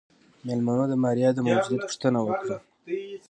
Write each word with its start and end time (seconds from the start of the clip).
مېلمنو 0.45 0.85
د 0.89 0.93
ماريا 1.03 1.29
د 1.33 1.39
موجوديت 1.47 1.81
پوښتنه 1.85 2.19
وکړه. 2.27 2.57